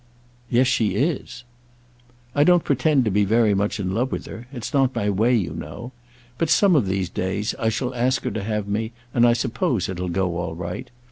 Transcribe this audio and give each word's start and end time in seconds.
"Yes, 0.49 0.65
she 0.65 0.95
is." 0.95 1.43
"I 2.33 2.43
don't 2.43 2.63
pretend 2.63 3.05
to 3.05 3.11
be 3.11 3.23
very 3.23 3.53
much 3.53 3.79
in 3.79 3.93
love 3.93 4.11
with 4.11 4.25
her. 4.25 4.47
It's 4.51 4.73
not 4.73 4.95
my 4.95 5.11
way, 5.11 5.35
you 5.35 5.53
know. 5.53 5.91
But, 6.39 6.49
some 6.49 6.75
of 6.75 6.87
these 6.87 7.07
days, 7.07 7.53
I 7.59 7.69
shall 7.69 7.93
ask 7.93 8.23
her 8.23 8.31
to 8.31 8.43
have 8.43 8.67
me, 8.67 8.93
and 9.13 9.27
I 9.27 9.33
suppose 9.33 9.87
it'll 9.87 10.05
all 10.05 10.09
go 10.53 10.53
right. 10.53 10.89